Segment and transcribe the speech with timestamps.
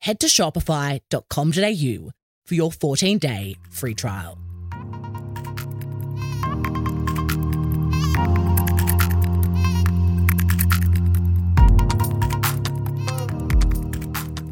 [0.00, 2.10] head to shopify.com.au
[2.46, 4.38] for your 14 day free trial.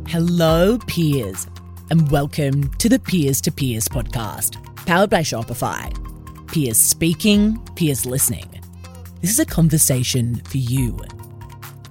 [0.09, 1.47] Hello, peers,
[1.91, 5.93] and welcome to the Peers to Peers podcast, powered by Shopify.
[6.49, 8.49] Peers speaking, peers listening.
[9.21, 10.99] This is a conversation for you.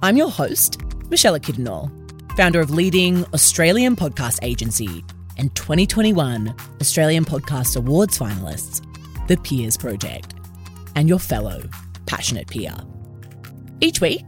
[0.02, 1.90] I'm your host, Michelle Kidnall,
[2.36, 5.02] founder of leading Australian podcast agency
[5.38, 8.82] and 2021 Australian Podcast Awards finalists,
[9.26, 10.34] The Peers Project,
[10.94, 11.62] and your fellow
[12.04, 12.74] passionate peer.
[13.80, 14.24] Each week,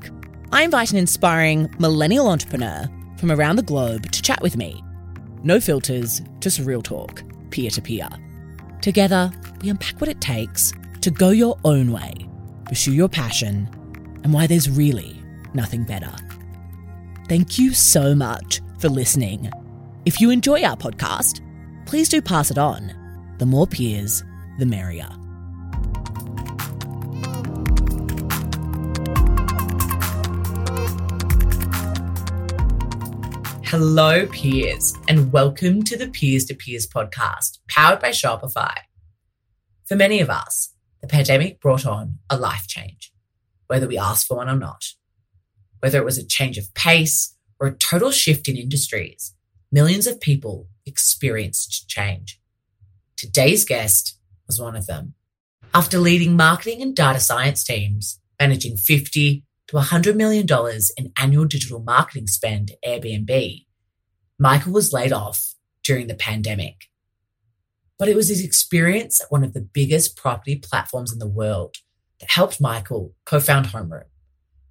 [0.52, 4.82] I invite an inspiring millennial entrepreneur from around the globe to chat with me.
[5.42, 8.08] No filters, just real talk, peer to peer.
[8.80, 10.72] Together, we unpack what it takes
[11.02, 12.14] to go your own way,
[12.64, 13.68] pursue your passion,
[14.24, 15.22] and why there's really
[15.52, 16.14] nothing better.
[17.28, 19.50] Thank you so much for listening.
[20.06, 21.42] If you enjoy our podcast,
[21.84, 22.90] please do pass it on.
[23.36, 24.24] The more peers,
[24.58, 25.10] the merrier.
[33.66, 38.74] Hello, peers, and welcome to the Peers to Peers podcast, powered by Shopify.
[39.84, 43.12] For many of us, the pandemic brought on a life change,
[43.66, 44.94] whether we asked for one or not.
[45.80, 49.34] Whether it was a change of pace or a total shift in industries,
[49.70, 52.40] millions of people experienced change.
[53.16, 55.14] Today's guest was one of them.
[55.74, 60.46] After leading marketing and data science teams, managing 50 to $100 million
[60.96, 63.66] in annual digital marketing spend at Airbnb,
[64.38, 66.86] Michael was laid off during the pandemic.
[67.98, 71.76] But it was his experience at one of the biggest property platforms in the world
[72.20, 74.04] that helped Michael co found Homeroom,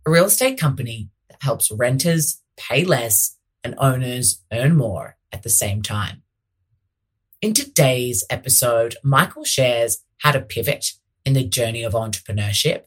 [0.07, 5.49] a real estate company that helps renters pay less and owners earn more at the
[5.49, 6.23] same time.
[7.41, 10.93] In today's episode, Michael shares how to pivot
[11.25, 12.83] in the journey of entrepreneurship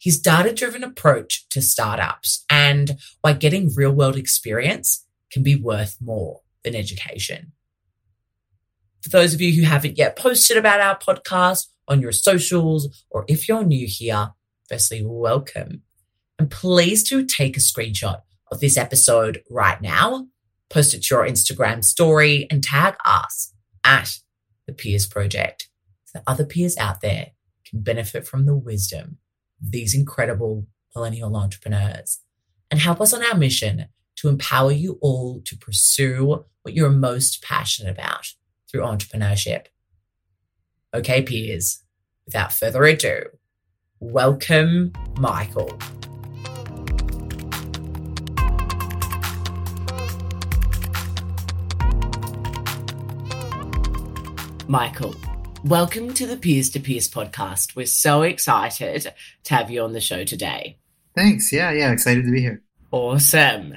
[0.00, 5.98] his data driven approach to startups and why getting real world experience can be worth
[6.00, 7.52] more than education.
[9.02, 13.26] For those of you who haven't yet posted about our podcast on your socials, or
[13.28, 14.30] if you're new here,
[14.70, 15.82] firstly, welcome.
[16.40, 20.28] And please do take a screenshot of this episode right now,
[20.70, 23.52] post it to your Instagram story, and tag us
[23.84, 24.16] at
[24.66, 25.68] the Peers Project
[26.06, 27.32] so that other peers out there
[27.68, 29.18] can benefit from the wisdom
[29.62, 32.20] of these incredible millennial entrepreneurs
[32.70, 37.42] and help us on our mission to empower you all to pursue what you're most
[37.42, 38.32] passionate about
[38.66, 39.66] through entrepreneurship.
[40.94, 41.82] Okay, peers,
[42.24, 43.24] without further ado,
[44.00, 45.78] welcome Michael.
[54.70, 55.16] Michael,
[55.64, 57.74] Welcome to the Peers to Peers podcast.
[57.74, 60.78] We're so excited to have you on the show today.
[61.16, 61.52] Thanks.
[61.52, 62.62] Yeah, yeah, excited to be here.
[62.92, 63.76] Awesome.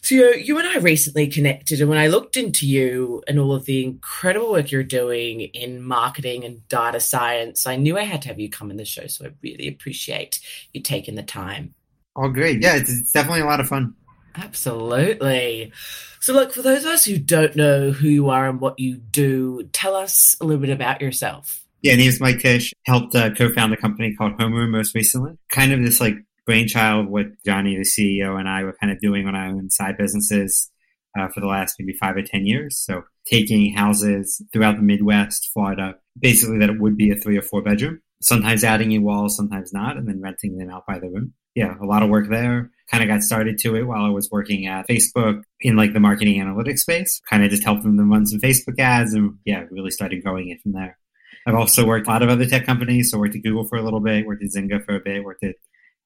[0.00, 3.54] So you, you and I recently connected, and when I looked into you and all
[3.54, 8.22] of the incredible work you're doing in marketing and data science, I knew I had
[8.22, 9.06] to have you come in the show.
[9.06, 10.40] So I really appreciate
[10.72, 11.72] you taking the time.
[12.16, 12.60] Oh, great!
[12.60, 13.94] Yeah, it's, it's definitely a lot of fun.
[14.34, 15.72] Absolutely.
[16.20, 18.96] So, look, for those of us who don't know who you are and what you
[18.96, 21.62] do, tell us a little bit about yourself.
[21.82, 22.72] Yeah, name is Mike Tisch.
[22.86, 25.32] Helped uh, co-found a company called Homeroom most recently.
[25.50, 26.14] Kind of this like
[26.46, 29.96] brainchild what Johnny, the CEO, and I were kind of doing on our own side
[29.98, 30.70] businesses
[31.18, 32.78] uh, for the last maybe five or ten years.
[32.78, 37.42] So taking houses throughout the Midwest, Florida, basically that it would be a three or
[37.42, 38.00] four bedroom.
[38.20, 41.34] Sometimes adding a wall, sometimes not, and then renting them out by the room.
[41.56, 44.30] Yeah, a lot of work there kind of got started to it while I was
[44.30, 47.22] working at Facebook in like the marketing analytics space.
[47.28, 50.60] Kind of just helped them run some Facebook ads and yeah, really started growing it
[50.60, 50.98] from there.
[51.46, 53.10] I've also worked a lot of other tech companies.
[53.10, 55.42] So worked at Google for a little bit, worked at Zynga for a bit, worked
[55.42, 55.56] at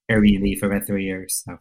[0.09, 1.43] Airbnb for about three years.
[1.45, 1.57] So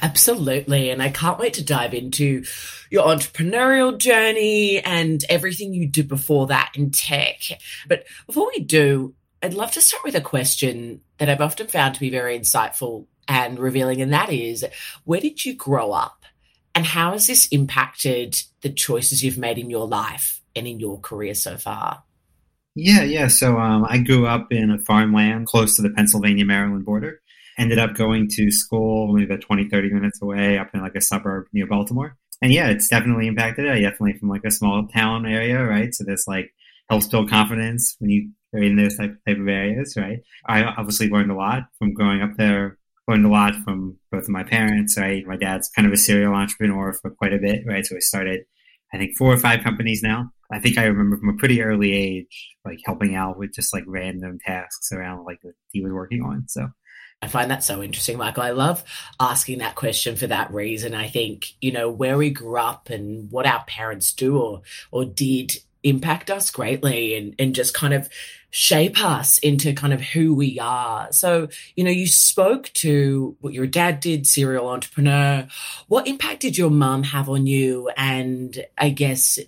[0.00, 0.88] Absolutely.
[0.90, 2.44] And I can't wait to dive into
[2.90, 7.42] your entrepreneurial journey and everything you did before that in tech.
[7.86, 11.94] But before we do, I'd love to start with a question that I've often found
[11.94, 14.00] to be very insightful and revealing.
[14.00, 14.64] And that is
[15.04, 16.24] where did you grow up?
[16.74, 20.98] And how has this impacted the choices you've made in your life and in your
[21.00, 22.02] career so far?
[22.74, 23.28] Yeah, yeah.
[23.28, 27.20] So um, I grew up in a farmland close to the Pennsylvania Maryland border.
[27.58, 31.02] Ended up going to school maybe about 20, 30 minutes away up in like a
[31.02, 32.16] suburb near Baltimore.
[32.40, 33.68] And yeah, it's definitely impacted.
[33.68, 35.94] I definitely from like a small town area, right?
[35.94, 36.54] So this like
[36.88, 40.20] helps build confidence when you are in those type, type of areas, right?
[40.46, 42.78] I obviously learned a lot from growing up there,
[43.08, 45.26] learned a lot from both of my parents, right?
[45.26, 47.84] My dad's kind of a serial entrepreneur for quite a bit, right?
[47.84, 48.42] So I started
[48.92, 50.30] I think four or five companies now.
[50.52, 53.84] I think I remember from a pretty early age, like helping out with just like
[53.86, 56.44] random tasks around like that he was working on.
[56.48, 56.68] So
[57.22, 58.42] I find that so interesting, Michael.
[58.42, 58.84] I love
[59.18, 60.94] asking that question for that reason.
[60.94, 65.04] I think, you know, where we grew up and what our parents do or or
[65.04, 68.08] did impact us greatly and, and just kind of
[68.54, 71.10] shape us into kind of who we are.
[71.10, 75.48] So, you know, you spoke to what your dad did, serial entrepreneur.
[75.88, 77.90] What impact did your mum have on you?
[77.96, 79.38] And I guess,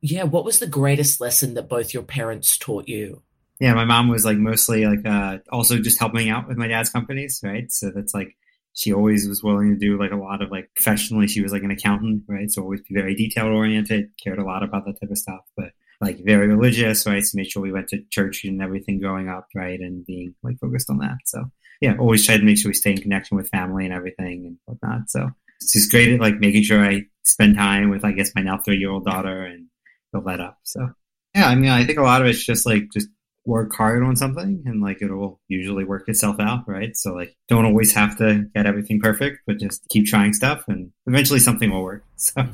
[0.00, 3.20] yeah, what was the greatest lesson that both your parents taught you?
[3.58, 6.90] Yeah, my mom was like mostly like uh, also just helping out with my dad's
[6.90, 7.70] companies, right?
[7.72, 8.36] So that's like
[8.74, 11.26] she always was willing to do like a lot of like professionally.
[11.26, 12.48] She was like an accountant, right?
[12.48, 15.40] So always be very detail oriented, cared a lot about that type of stuff.
[15.56, 17.22] But like very religious, right?
[17.24, 19.80] So made sure we went to church and everything growing up, right?
[19.80, 21.18] And being like focused on that.
[21.24, 21.44] So
[21.80, 24.58] yeah, always tried to make sure we stay in connection with family and everything and
[24.64, 25.08] whatnot.
[25.10, 28.42] So it's just great at like making sure I spend time with, I guess, my
[28.42, 29.66] now three year old daughter and
[30.12, 30.58] build that up.
[30.64, 30.90] So
[31.34, 33.08] yeah, I mean, I think a lot of it's just like just
[33.46, 36.96] work hard on something and like it'll usually work itself out, right?
[36.96, 40.90] So like don't always have to get everything perfect, but just keep trying stuff and
[41.06, 42.04] eventually something will work.
[42.16, 42.46] So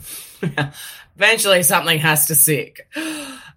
[1.16, 2.86] eventually something has to stick.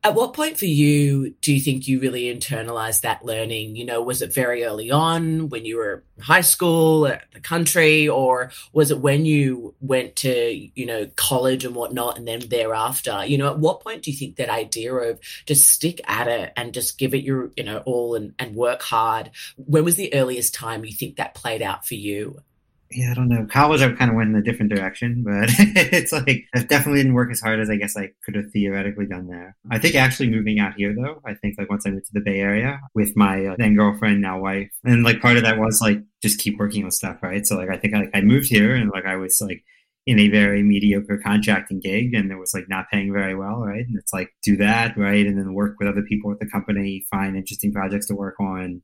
[0.05, 3.75] At what point for you do you think you really internalized that learning?
[3.75, 8.07] You know, was it very early on when you were high school, at the country,
[8.07, 13.25] or was it when you went to, you know, college and whatnot and then thereafter?
[13.25, 16.53] You know, at what point do you think that idea of just stick at it
[16.55, 19.31] and just give it your, you know, all and, and work hard?
[19.57, 22.43] When was the earliest time you think that played out for you?
[22.91, 23.45] Yeah, I don't know.
[23.49, 27.15] College, I kind of went in a different direction, but it's like I definitely didn't
[27.15, 29.55] work as hard as I guess I could have theoretically done there.
[29.71, 32.21] I think actually moving out here though, I think like once I moved to the
[32.21, 35.79] Bay Area with my uh, then girlfriend, now wife, and like part of that was
[35.81, 37.45] like just keep working on stuff, right?
[37.45, 39.63] So like I think like I moved here and like I was like
[40.05, 43.85] in a very mediocre contracting gig and it was like not paying very well, right?
[43.87, 45.25] And it's like do that, right?
[45.25, 48.83] And then work with other people at the company, find interesting projects to work on,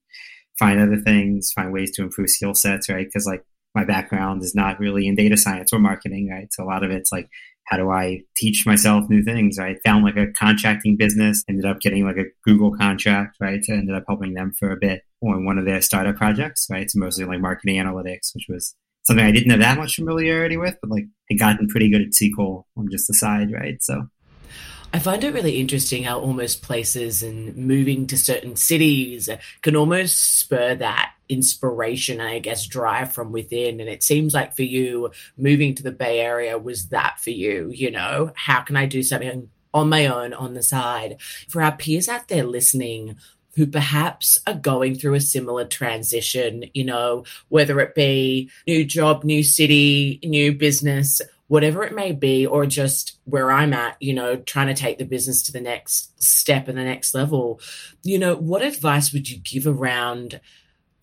[0.57, 3.06] find other things, find ways to improve skill sets, right?
[3.06, 6.51] Because like my background is not really in data science or marketing, right?
[6.51, 7.29] So a lot of it's like,
[7.65, 9.57] how do I teach myself new things?
[9.57, 13.63] I found like a contracting business, ended up getting like a Google contract, right?
[13.63, 16.89] So ended up helping them for a bit on one of their startup projects, right?
[16.89, 20.75] So mostly like marketing analytics, which was something I didn't have that much familiarity with,
[20.81, 23.81] but like I gotten pretty good at SQL on just the side, right?
[23.81, 24.07] So
[24.94, 29.29] I find it really interesting how almost places and moving to certain cities
[29.62, 33.80] can almost spur that inspiration and I guess drive from within.
[33.80, 37.72] And it seems like for you, moving to the Bay Area was that for you,
[37.74, 41.18] you know, how can I do something on my own on the side?
[41.48, 43.16] For our peers out there listening,
[43.56, 49.24] who perhaps are going through a similar transition, you know, whether it be new job,
[49.24, 54.38] new city, new business, whatever it may be, or just where I'm at, you know,
[54.38, 57.60] trying to take the business to the next step and the next level,
[58.03, 60.39] you know, what advice would you give around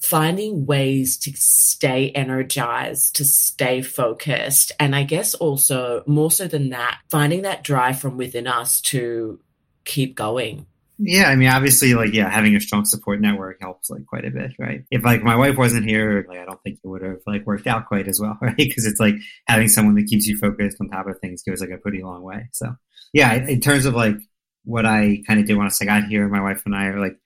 [0.01, 4.73] finding ways to stay energized, to stay focused?
[4.79, 9.41] And I guess also more so than that, finding that drive from within us to
[9.85, 10.67] keep going.
[11.01, 14.33] Yeah, I mean, obviously, like, yeah, having a strong support network helps like quite a
[14.33, 14.83] bit, right?
[14.91, 17.69] If like my wife wasn't here, like, I don't think it would have like worked
[17.69, 18.57] out quite as well, right?
[18.57, 19.15] Because it's like
[19.47, 22.23] having someone that keeps you focused on top of things goes like a pretty long
[22.23, 22.49] way.
[22.53, 22.75] So,
[23.13, 24.17] yeah, in terms of like
[24.65, 27.17] what I kind of did once I got here, my wife and I are like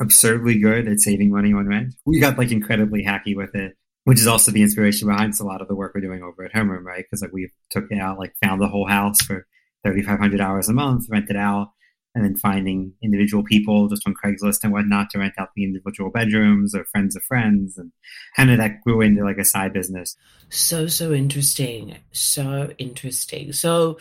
[0.00, 1.94] absurdly good at saving money on rent.
[2.04, 5.62] We got like incredibly hacky with it, which is also the inspiration behind a lot
[5.62, 7.04] of the work we're doing over at Homeroom, right?
[7.04, 9.46] Because like we took it out, like found the whole house for
[9.84, 11.68] thirty five hundred hours a month, rented out
[12.14, 16.10] and then finding individual people just on Craigslist and whatnot to rent out the individual
[16.10, 17.76] bedrooms or friends of friends.
[17.76, 17.90] And
[18.36, 20.16] kind of that grew into like a side business.
[20.48, 21.96] So, so interesting.
[22.12, 23.52] So interesting.
[23.52, 23.98] So,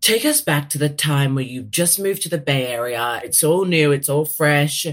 [0.00, 3.20] take us back to the time where you've just moved to the Bay Area.
[3.24, 4.86] It's all new, it's all fresh,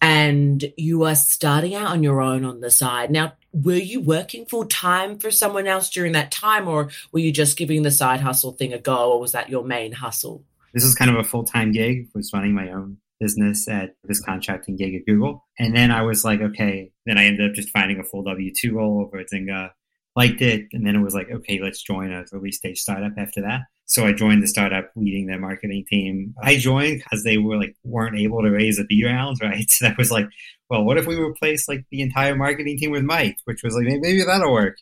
[0.00, 3.10] and you are starting out on your own on the side.
[3.10, 7.32] Now, were you working full time for someone else during that time, or were you
[7.32, 10.44] just giving the side hustle thing a go, or was that your main hustle?
[10.74, 12.08] this was kind of a full time gig.
[12.14, 16.24] Was running my own business at this contracting gig at Google, and then I was
[16.24, 16.92] like, okay.
[17.06, 19.70] Then I ended up just finding a full W two role over at Zynga.
[20.16, 23.42] Liked it, and then it was like, okay, let's join a early stage startup after
[23.42, 23.62] that.
[23.88, 26.34] So I joined the startup leading their marketing team.
[26.42, 29.64] I joined because they were like weren't able to raise a B round, right?
[29.78, 30.26] So that was like,
[30.68, 33.38] well, what if we replace like the entire marketing team with Mike?
[33.44, 34.76] Which was like maybe that'll work.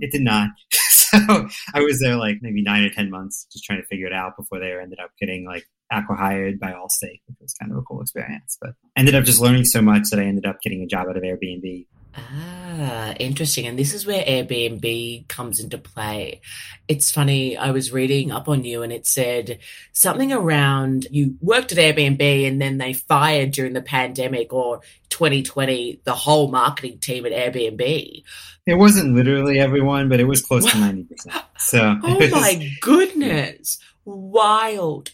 [0.00, 0.50] It did not.
[0.72, 4.12] so I was there like maybe nine or ten months just trying to figure it
[4.12, 7.82] out before they ended up getting like acquired by Allstate, which was kind of a
[7.82, 8.58] cool experience.
[8.60, 11.16] But ended up just learning so much that I ended up getting a job out
[11.16, 11.86] of Airbnb
[12.16, 13.66] Ah, interesting.
[13.66, 16.40] And this is where Airbnb comes into play.
[16.88, 19.58] It's funny, I was reading up on you and it said
[19.92, 26.00] something around you worked at Airbnb and then they fired during the pandemic or 2020
[26.04, 28.22] the whole marketing team at Airbnb.
[28.66, 31.42] It wasn't literally everyone, but it was close to 90%.
[31.62, 33.78] So, oh my goodness.
[34.06, 35.10] Wild.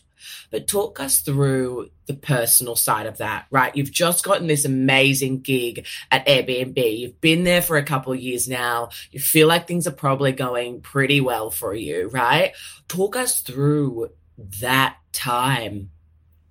[0.50, 3.74] But talk us through the personal side of that, right?
[3.74, 6.98] You've just gotten this amazing gig at Airbnb.
[6.98, 8.90] You've been there for a couple of years now.
[9.10, 12.54] You feel like things are probably going pretty well for you, right?
[12.88, 14.10] Talk us through
[14.60, 15.90] that time.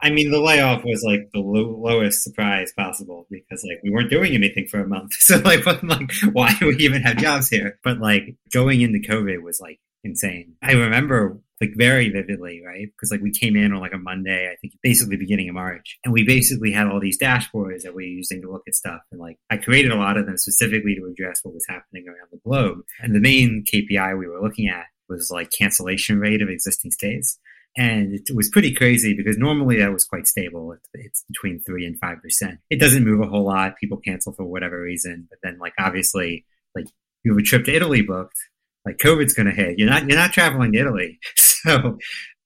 [0.02, 4.12] I mean, the layoff was like the low, lowest surprise possible because like we weren't
[4.12, 5.14] doing anything for a month.
[5.20, 7.80] So like, like, why do we even have jobs here?
[7.84, 10.56] But like going into COVID was like insane.
[10.62, 12.88] I remember like very vividly, right?
[12.88, 15.98] Because like we came in on like a Monday, I think basically beginning of March,
[16.04, 19.02] and we basically had all these dashboards that we were using to look at stuff.
[19.12, 22.30] And like I created a lot of them specifically to address what was happening around
[22.32, 22.80] the globe.
[23.02, 27.40] And the main KPI we were looking at was like cancellation rate of existing stays.
[27.78, 30.76] And it was pretty crazy because normally that was quite stable.
[30.94, 32.60] It's between three and five percent.
[32.70, 33.78] It doesn't move a whole lot.
[33.78, 36.88] People cancel for whatever reason, but then like obviously like
[37.24, 38.38] you have a trip to Italy booked
[38.86, 39.80] like COVID's going to hit.
[39.80, 41.20] You're not, you're not traveling to Italy.
[41.66, 41.98] So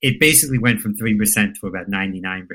[0.01, 2.45] it basically went from 3% to about 99%,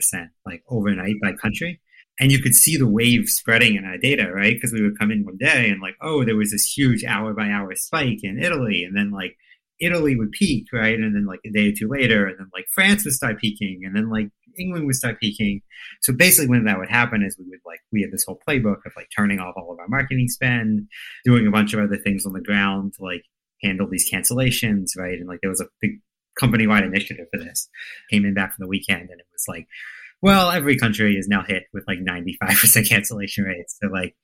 [0.47, 1.81] like overnight by country.
[2.19, 4.55] And you could see the wave spreading in our data, right?
[4.55, 7.35] Because we would come in one day and like, oh, there was this huge hour
[7.35, 8.85] by hour spike in Italy.
[8.85, 9.37] And then like
[9.81, 10.95] Italy would peak, right?
[10.95, 13.83] And then like a day or two later, and then like France would start peaking,
[13.85, 14.29] and then like
[14.59, 15.63] England would start peaking.
[16.01, 18.87] So basically, when that would happen is we would like we had this whole playbook
[18.87, 20.89] of like turning off all of our marketing spend,
[21.25, 23.25] doing a bunch of other things on the ground to like
[23.63, 25.19] handle these cancellations, right?
[25.19, 26.01] And like there was a big
[26.39, 27.69] company wide initiative for this.
[28.11, 29.67] Came in back from the weekend and it was like,
[30.23, 33.77] well, every country is now hit with like 95% cancellation rates.
[33.83, 34.15] So like,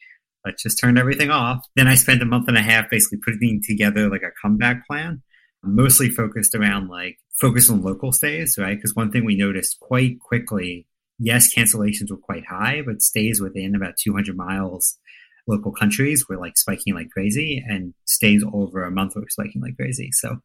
[0.45, 1.67] let's just turn everything off.
[1.77, 5.23] Then I spent a month and a half basically putting together like a comeback plan,
[5.63, 8.77] mostly focused around like focus on local stays, right?
[8.77, 10.87] Because one thing we noticed quite quickly,
[11.19, 14.97] yes, cancellations were quite high, but stays within about 200 miles
[15.47, 19.77] local countries were like spiking like crazy and stays over a month were spiking like
[19.77, 20.11] crazy.
[20.13, 20.39] So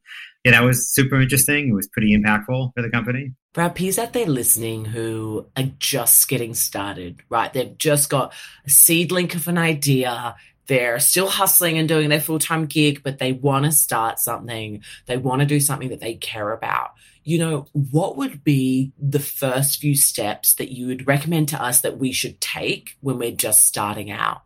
[0.44, 1.70] yeah, that was super interesting.
[1.70, 3.34] It was pretty impactful for the company.
[3.54, 7.52] Brad, peers out there listening who are just getting started, right?
[7.54, 8.34] They've just got
[8.66, 10.36] a seedling of an idea.
[10.68, 14.84] They're still hustling and doing their full time gig, but they want to start something.
[15.06, 16.92] They want to do something that they care about.
[17.24, 21.82] You know, what would be the first few steps that you would recommend to us
[21.82, 24.45] that we should take when we're just starting out?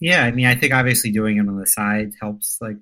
[0.00, 2.76] Yeah, I mean, I think obviously doing it on the side helps like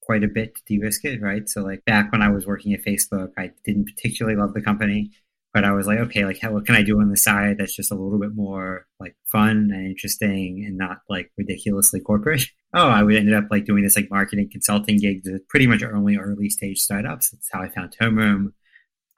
[0.00, 1.48] quite a bit to de-risk it, right?
[1.48, 5.10] So like back when I was working at Facebook, I didn't particularly love the company,
[5.52, 7.92] but I was like, okay, like what can I do on the side that's just
[7.92, 12.46] a little bit more like fun and interesting and not like ridiculously corporate?
[12.74, 15.82] Oh, I would ended up like doing this like marketing consulting gig to pretty much
[15.82, 17.28] early early stage startups.
[17.28, 18.54] That's how I found Homeroom.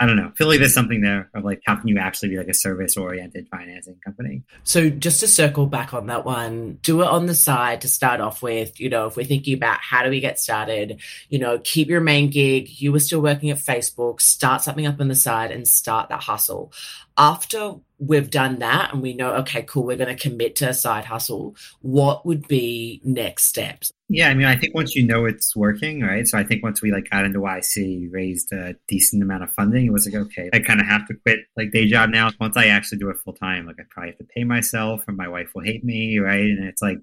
[0.00, 0.26] I don't know.
[0.26, 2.54] I feel like there's something there of like how can you actually be like a
[2.54, 4.42] service oriented financing company?
[4.64, 8.20] So just to circle back on that one, do it on the side to start
[8.20, 8.80] off with.
[8.80, 12.00] You know, if we're thinking about how do we get started, you know, keep your
[12.00, 12.68] main gig.
[12.80, 16.24] You were still working at Facebook, start something up on the side and start that
[16.24, 16.72] hustle.
[17.16, 20.74] After we've done that and we know, okay, cool, we're going to commit to a
[20.74, 23.92] side hustle, what would be next steps?
[24.08, 26.26] Yeah, I mean, I think once you know it's working, right?
[26.26, 29.86] So I think once we like got into YC, raised a decent amount of funding,
[29.86, 32.30] it was like, okay, I kind of have to quit like day job now.
[32.40, 35.12] Once I actually do it full time, like I probably have to pay myself, or
[35.12, 36.44] my wife will hate me, right?
[36.44, 36.98] And it's like,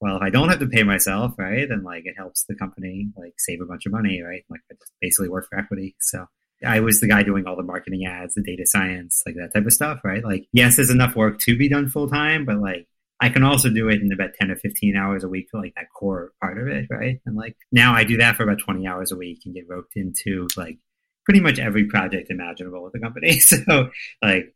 [0.00, 3.08] well, if I don't have to pay myself, right, then like it helps the company
[3.16, 4.44] like save a bunch of money, right?
[4.50, 6.26] Like I just basically work for equity, so.
[6.64, 9.66] I was the guy doing all the marketing ads, the data science, like that type
[9.66, 10.24] of stuff, right?
[10.24, 12.86] Like, yes, there's enough work to be done full time, but like,
[13.20, 15.74] I can also do it in about 10 or 15 hours a week for like
[15.76, 17.20] that core part of it, right?
[17.24, 19.96] And like, now I do that for about 20 hours a week and get roped
[19.96, 20.78] into like
[21.24, 23.38] pretty much every project imaginable with the company.
[23.40, 23.90] So,
[24.22, 24.54] like,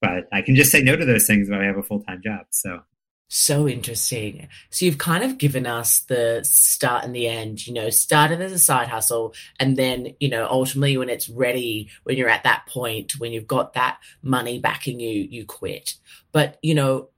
[0.00, 2.20] but I can just say no to those things when I have a full time
[2.24, 2.46] job.
[2.50, 2.80] So,
[3.28, 4.48] so interesting.
[4.70, 8.52] So you've kind of given us the start and the end, you know, started as
[8.52, 12.66] a side hustle and then, you know, ultimately when it's ready, when you're at that
[12.66, 15.94] point, when you've got that money backing you, you quit.
[16.32, 17.08] But, you know,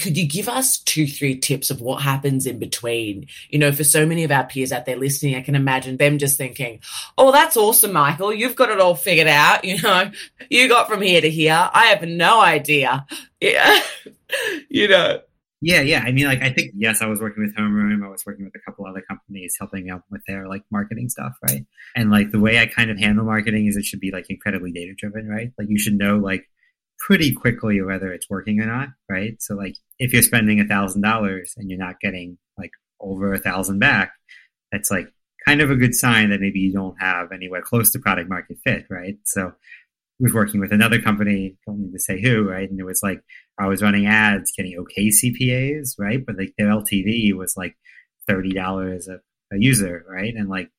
[0.00, 3.28] could you give us two, three tips of what happens in between?
[3.50, 6.18] You know, for so many of our peers out there listening, I can imagine them
[6.18, 6.80] just thinking,
[7.16, 8.34] Oh, that's awesome, Michael.
[8.34, 9.64] You've got it all figured out.
[9.72, 10.10] You know,
[10.50, 11.70] you got from here to here.
[11.72, 13.06] I have no idea.
[13.40, 13.80] Yeah.
[14.68, 15.20] you know.
[15.64, 16.02] Yeah, yeah.
[16.04, 18.04] I mean, like, I think, yes, I was working with Homeroom.
[18.04, 21.34] I was working with a couple other companies helping out with their like marketing stuff,
[21.40, 21.64] right?
[21.94, 24.72] And like the way I kind of handle marketing is it should be like incredibly
[24.72, 25.52] data driven, right?
[25.56, 26.50] Like you should know like
[26.98, 29.40] pretty quickly whether it's working or not, right?
[29.40, 33.38] So like if you're spending a thousand dollars and you're not getting like over a
[33.38, 34.12] thousand back,
[34.72, 35.06] that's like
[35.46, 38.58] kind of a good sign that maybe you don't have anywhere close to product market
[38.64, 39.16] fit, right?
[39.26, 39.52] So
[40.18, 42.68] was working with another company, don't need to say who, right?
[42.68, 43.22] And it was like
[43.58, 46.24] I was running ads getting okay CPAs, right?
[46.24, 47.76] But like their LTV was like
[48.26, 49.20] thirty dollars a
[49.58, 50.34] user, right?
[50.34, 50.70] And like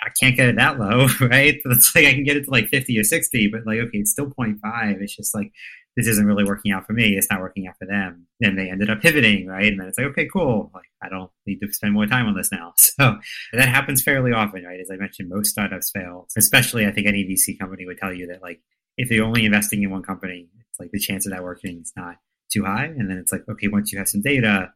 [0.00, 1.56] I can't get it that low, right?
[1.64, 4.12] It's like I can get it to like 50 or 60, but like, okay, it's
[4.12, 4.58] still 0.5.
[5.00, 5.52] It's just like,
[5.96, 7.16] this isn't really working out for me.
[7.16, 8.26] It's not working out for them.
[8.40, 9.66] And they ended up pivoting, right?
[9.66, 10.70] And then it's like, okay, cool.
[10.72, 12.74] Like, I don't need to spend more time on this now.
[12.98, 13.16] So
[13.52, 14.80] that happens fairly often, right?
[14.80, 18.26] As I mentioned, most startups fail, especially I think any VC company would tell you
[18.26, 18.60] that like,
[18.96, 22.16] if you're only investing in one company, like the chance of that working is not
[22.52, 22.86] too high.
[22.86, 24.72] And then it's like, okay, once you have some data,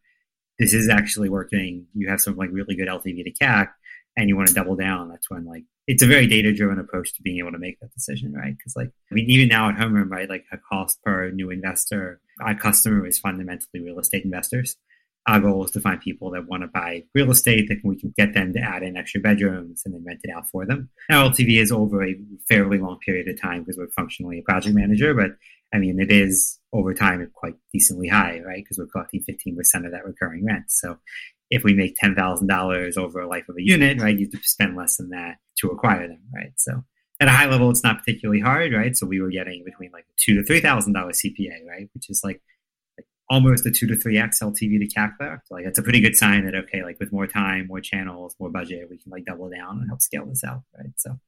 [0.59, 1.87] this is actually working.
[1.95, 3.69] You have some like really good LTV to CAC
[4.17, 7.15] and you want to double down, that's when like it's a very data driven approach
[7.15, 8.57] to being able to make that decision, right?
[8.57, 12.21] Because like I mean, even now at Homeroom, right, like a cost per new investor,
[12.41, 14.77] our customer is fundamentally real estate investors.
[15.29, 18.13] Our goal is to find people that want to buy real estate that we can
[18.17, 20.91] get them to add in extra bedrooms and then rent it out for them.
[21.09, 22.19] Now, LTV is over a
[22.49, 25.37] fairly long period of time because we're functionally a project manager, but
[25.75, 28.63] I mean, it is over time quite decently high, right?
[28.63, 30.65] Because we're collecting 15% of that recurring rent.
[30.69, 30.99] So
[31.51, 34.77] if we make $10,000 over a life of a unit, right, you have to spend
[34.77, 36.53] less than that to acquire them, right?
[36.57, 36.83] So
[37.21, 38.97] at a high level, it's not particularly hard, right?
[38.97, 42.23] So we were getting between like two to three thousand dollar CPA, right, which is
[42.25, 42.43] like,
[42.99, 45.43] like, almost a two to three x LTV to CAC there.
[45.47, 48.35] So like that's a pretty good sign that okay, like with more time, more channels,
[48.41, 50.93] more budget, we can like double down and help scale this out, right?
[50.97, 51.19] So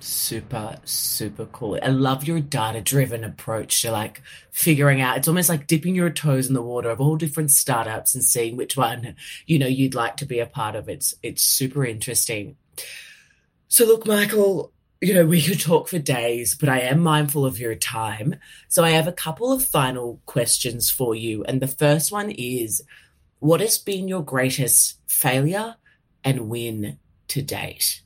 [0.00, 1.78] super super cool.
[1.82, 6.10] I love your data driven approach to like figuring out it's almost like dipping your
[6.10, 9.94] toes in the water of all different startups and seeing which one you know you'd
[9.94, 10.88] like to be a part of.
[10.88, 12.56] It's it's super interesting.
[13.68, 17.58] So look michael you know we could talk for days but i am mindful of
[17.58, 18.36] your time.
[18.68, 21.44] So i have a couple of final questions for you.
[21.44, 22.82] And the first one is
[23.38, 25.76] what has been your greatest failure
[26.24, 28.02] and win to date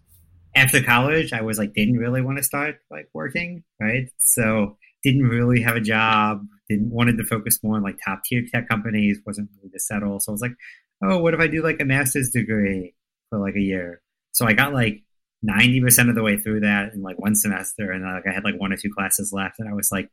[0.55, 4.11] after college, I was like, didn't really want to start like working, right?
[4.19, 8.43] So didn't really have a job, didn't wanted to focus more on like top tier
[8.53, 10.21] tech companies, wasn't really to settle.
[10.21, 10.55] So I was like,
[11.03, 12.95] oh, what if I do like a master's degree
[13.29, 14.03] for like a year?
[14.33, 15.03] So I got like
[15.49, 18.61] 90% of the way through that in like one semester and like I had like
[18.61, 20.11] one or two classes left and I was like,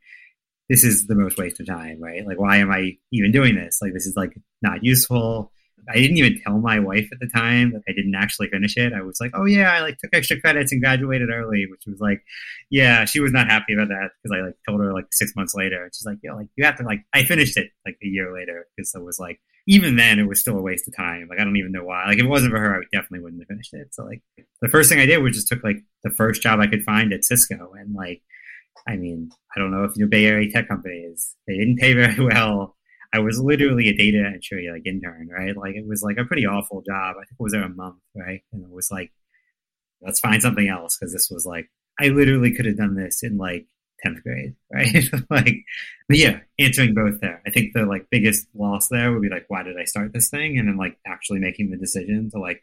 [0.68, 2.26] this is the most waste of time, right?
[2.26, 3.80] Like, why am I even doing this?
[3.80, 5.50] Like, this is like not useful.
[5.88, 8.92] I didn't even tell my wife at the time that I didn't actually finish it.
[8.92, 12.00] I was like, "Oh yeah, I like took extra credits and graduated early," which was
[12.00, 12.22] like,
[12.70, 15.54] yeah, she was not happy about that because I like told her like six months
[15.54, 18.06] later, and she's like, "Yeah, like you have to like." I finished it like a
[18.06, 21.28] year later because I was like, even then, it was still a waste of time.
[21.28, 22.06] Like I don't even know why.
[22.06, 23.94] Like if it wasn't for her, I definitely wouldn't have finished it.
[23.94, 24.22] So like
[24.62, 27.12] the first thing I did was just took like the first job I could find
[27.12, 28.22] at Cisco, and like,
[28.86, 31.92] I mean, I don't know if you know Bay Area tech companies, they didn't pay
[31.92, 32.77] very well
[33.12, 35.56] I was literally a data entry like intern, right?
[35.56, 37.16] Like it was like a pretty awful job.
[37.16, 38.42] I think it was there a month, right?
[38.52, 39.12] And it was like,
[40.02, 43.38] let's find something else because this was like I literally could have done this in
[43.38, 43.66] like
[44.04, 45.04] 10th grade, right?
[45.30, 45.64] like,
[46.08, 47.42] but yeah, answering both there.
[47.46, 50.28] I think the like biggest loss there would be like, why did I start this
[50.28, 50.58] thing?
[50.58, 52.60] And then like actually making the decision to like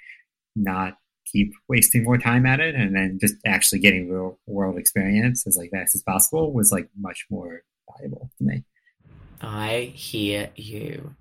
[0.55, 5.45] not keep wasting more time at it and then just actually getting real world experience
[5.47, 8.63] as like fast as possible was like much more valuable to me.
[9.41, 11.15] I hear you.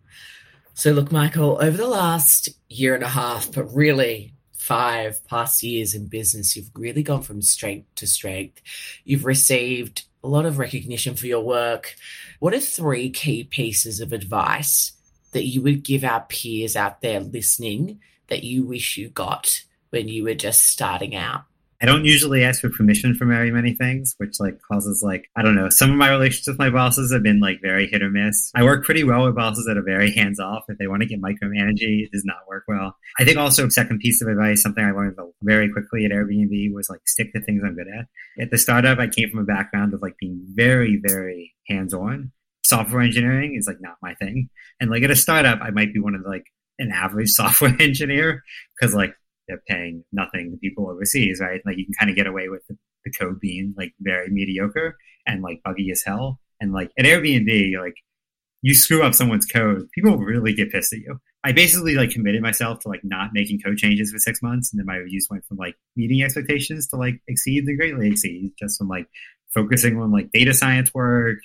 [0.75, 5.95] So, look, Michael, over the last year and a half, but really five plus years
[5.95, 8.61] in business, you've really gone from strength to strength.
[9.05, 11.95] You've received a lot of recognition for your work.
[12.41, 14.93] What are three key pieces of advice
[15.33, 20.09] that you would give our peers out there listening that you wish you got when
[20.09, 21.45] you were just starting out?
[21.81, 25.43] I don't usually ask for permission for very many things, which like causes like I
[25.43, 25.69] don't know.
[25.69, 28.51] Some of my relationships with my bosses have been like very hit or miss.
[28.55, 30.65] I work pretty well with bosses that are very hands off.
[30.69, 32.97] If they want to get micromanaging, it does not work well.
[33.19, 36.89] I think also second piece of advice, something I learned very quickly at Airbnb was
[36.89, 38.07] like stick to things I'm good at.
[38.41, 42.33] At the startup, I came from a background of like being very, very hands on.
[42.65, 44.49] Software engineering is like not my thing.
[44.81, 46.47] And like at a startup, I might be one of the, like
[46.79, 48.43] an average software engineer
[48.79, 49.15] because like
[49.49, 51.61] they're paying nothing to people overseas, right?
[51.65, 54.97] Like you can kind of get away with the, the code being like very mediocre
[55.27, 56.41] and like buggy as hell.
[56.61, 57.95] And like at Airbnb, like
[58.63, 61.21] you screw up someone's code, people really get pissed at you.
[61.45, 64.81] I basically like committed myself to like not making code changes for six months, and
[64.81, 68.79] then my reviews went from like meeting expectations to like exceed the greatly exceed, just
[68.79, 69.07] from like
[69.53, 71.41] focusing on like data science work,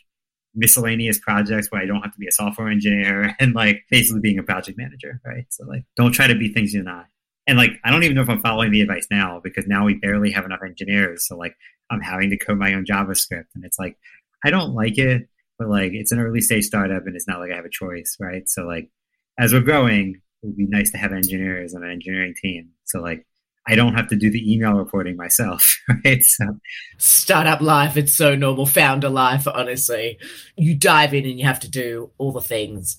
[0.56, 4.40] miscellaneous projects where I don't have to be a software engineer, and like basically being
[4.40, 5.46] a project manager, right?
[5.50, 7.08] So like, don't try to be things you're not.
[7.50, 9.96] And like, I don't even know if I'm following the advice now because now we
[9.96, 11.28] barely have enough engineers.
[11.28, 11.56] So like,
[11.90, 13.98] I'm having to code my own JavaScript, and it's like,
[14.46, 15.28] I don't like it
[15.60, 18.16] but like it's an early stage startup and it's not like I have a choice,
[18.20, 18.48] right?
[18.48, 18.90] So like
[19.38, 22.70] as we're growing, it would be nice to have engineers on an engineering team.
[22.86, 23.28] So like
[23.68, 26.24] I don't have to do the email reporting myself, right?
[26.24, 26.58] So
[26.98, 28.66] startup life, it's so normal.
[28.66, 30.18] Founder life, honestly,
[30.56, 32.98] you dive in and you have to do all the things.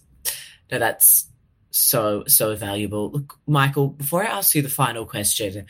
[0.70, 1.29] No, that's
[1.70, 3.10] so so valuable.
[3.10, 5.66] Look, Michael, before I ask you the final question,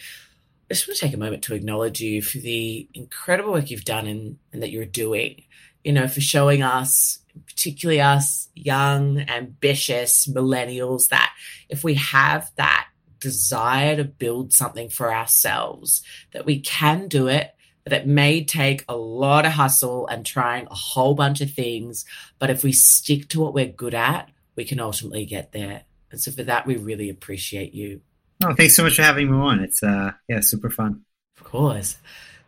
[0.70, 3.84] I just want to take a moment to acknowledge you for the incredible work you've
[3.84, 5.42] done and, and that you're doing
[5.84, 11.34] you know, for showing us, particularly us young, ambitious millennials, that
[11.68, 17.54] if we have that desire to build something for ourselves, that we can do it,
[17.84, 22.04] that it may take a lot of hustle and trying a whole bunch of things.
[22.38, 25.84] But if we stick to what we're good at, we can ultimately get there.
[26.10, 28.00] And so for that, we really appreciate you.
[28.42, 29.60] Oh, thanks so much for having me on.
[29.60, 31.02] It's uh yeah, super fun.
[31.38, 31.98] Of course.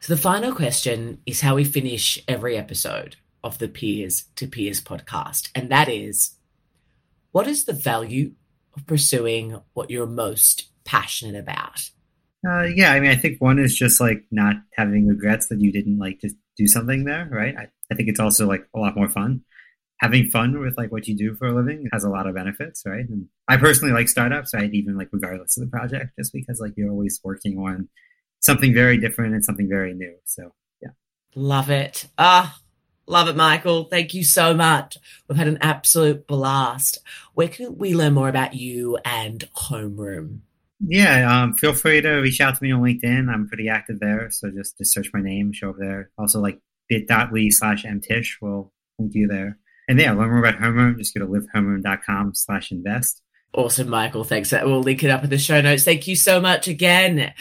[0.00, 4.80] So the final question is how we finish every episode of the Peers to Peers
[4.80, 6.36] podcast, and that is
[7.32, 8.32] what is the value
[8.76, 11.80] of pursuing what you're most passionate about?
[12.46, 15.70] Uh, yeah, I mean, I think one is just like not having regrets that you
[15.70, 17.56] didn't like to do something there, right?
[17.56, 19.42] I, I think it's also like a lot more fun.
[20.02, 22.82] Having fun with like what you do for a living has a lot of benefits,
[22.84, 23.08] right?
[23.08, 24.72] And I personally like startups, right?
[24.74, 27.88] Even like regardless of the project, just because like you're always working on
[28.40, 30.16] something very different and something very new.
[30.24, 30.90] So yeah.
[31.34, 32.08] Love it.
[32.18, 32.58] Ah,
[33.06, 33.84] Love it, Michael.
[33.84, 34.96] Thank you so much.
[35.28, 36.98] We've had an absolute blast.
[37.34, 40.40] Where can we learn more about you and Homeroom?
[40.80, 43.28] Yeah, um, feel free to reach out to me on LinkedIn.
[43.28, 46.10] I'm pretty active there, so just just search my name, show up there.
[46.18, 49.58] Also, like bit.ly slash mtish will link you there.
[49.88, 50.98] And yeah, learn more about Homeroom.
[50.98, 53.20] Just go to livehomeroom.com slash invest.
[53.54, 54.24] Awesome, Michael.
[54.24, 54.52] Thanks.
[54.52, 55.84] We'll link it up in the show notes.
[55.84, 57.34] Thank you so much again.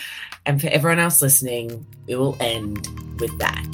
[0.46, 2.88] And for everyone else listening, we will end
[3.20, 3.66] with that.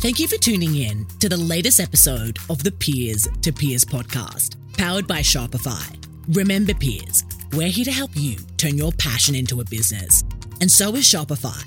[0.00, 4.56] Thank you for tuning in to the latest episode of the Peers to Peers podcast,
[4.78, 5.94] powered by Shopify.
[6.28, 10.24] Remember, peers, we're here to help you turn your passion into a business.
[10.60, 11.64] And so is Shopify.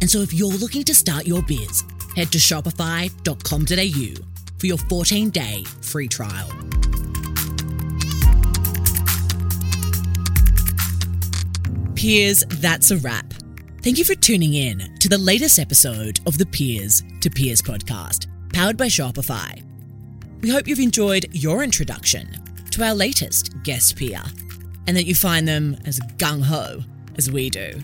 [0.00, 1.82] And so if you're looking to start your biz,
[2.16, 4.24] head to shopify.com.au
[4.58, 6.50] for your 14 day free trial.
[11.94, 13.32] Peers, that's a wrap.
[13.82, 18.26] Thank you for tuning in to the latest episode of the Peers to Peers podcast,
[18.52, 19.62] powered by Shopify.
[20.42, 22.28] We hope you've enjoyed your introduction
[22.72, 24.22] to our latest guest peer
[24.86, 26.80] and that you find them as gung ho
[27.16, 27.80] as we do.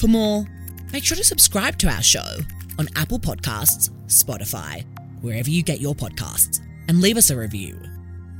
[0.00, 0.46] For more,
[0.94, 2.38] make sure to subscribe to our show
[2.78, 4.82] on Apple Podcasts, Spotify,
[5.20, 7.78] wherever you get your podcasts, and leave us a review.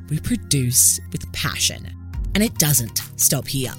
[0.09, 1.87] We produce with passion,
[2.35, 3.75] and it doesn't stop here.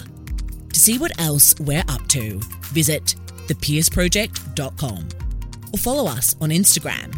[0.72, 3.16] To see what else we're up to, visit
[3.48, 5.10] thepeersproject.com
[5.74, 7.12] or follow us on Instagram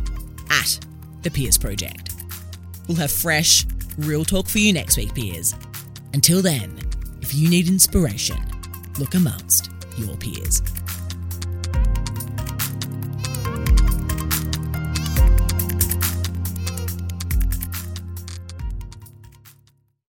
[0.50, 0.80] at
[1.24, 2.14] The Peers Project.
[2.88, 3.66] We'll have fresh,
[3.98, 5.56] real talk for you next week, peers.
[6.14, 6.80] Until then,
[7.22, 8.38] if you need inspiration,
[8.98, 10.62] look amongst your peers.